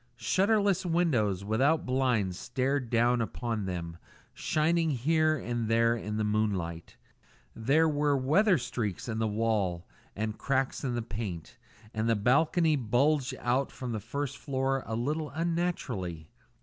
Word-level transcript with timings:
Shutterless 0.17 0.83
windows, 0.83 1.45
without 1.45 1.85
blinds, 1.85 2.35
stared 2.39 2.89
down 2.89 3.21
upon 3.21 3.65
them, 3.67 3.97
shining 4.33 4.89
here 4.89 5.37
and 5.37 5.67
there 5.69 5.95
in 5.95 6.17
the 6.17 6.23
moonlight. 6.23 6.97
There 7.55 7.87
were 7.87 8.17
weather 8.17 8.57
streaks 8.57 9.07
in 9.07 9.19
the 9.19 9.27
wall 9.27 9.85
and 10.15 10.39
cracks 10.39 10.83
in 10.83 10.95
the 10.95 11.03
paint, 11.03 11.59
and 11.93 12.09
the 12.09 12.15
balcony 12.15 12.75
bulged 12.75 13.35
out 13.37 13.71
from 13.71 13.91
the 13.91 13.99
first 13.99 14.37
floor 14.39 14.81
a 14.87 14.95
little 14.95 15.29
unnaturally. 15.29 16.31